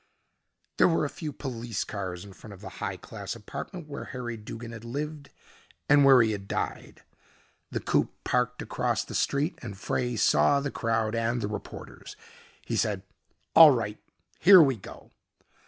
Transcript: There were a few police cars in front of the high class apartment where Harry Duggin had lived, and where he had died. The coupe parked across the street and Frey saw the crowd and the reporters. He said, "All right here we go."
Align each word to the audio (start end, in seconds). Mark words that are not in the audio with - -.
There 0.79 0.87
were 0.87 1.05
a 1.05 1.11
few 1.11 1.31
police 1.31 1.83
cars 1.83 2.25
in 2.25 2.33
front 2.33 2.55
of 2.55 2.61
the 2.61 2.69
high 2.81 2.97
class 2.97 3.35
apartment 3.35 3.87
where 3.87 4.05
Harry 4.05 4.35
Duggin 4.35 4.71
had 4.71 4.83
lived, 4.83 5.29
and 5.87 6.03
where 6.03 6.23
he 6.23 6.31
had 6.31 6.47
died. 6.47 7.03
The 7.69 7.81
coupe 7.81 8.11
parked 8.23 8.63
across 8.63 9.05
the 9.05 9.13
street 9.13 9.59
and 9.61 9.77
Frey 9.77 10.15
saw 10.15 10.59
the 10.59 10.71
crowd 10.71 11.13
and 11.13 11.39
the 11.39 11.47
reporters. 11.47 12.15
He 12.65 12.75
said, 12.75 13.03
"All 13.55 13.69
right 13.69 13.99
here 14.39 14.59
we 14.59 14.75
go." 14.75 15.11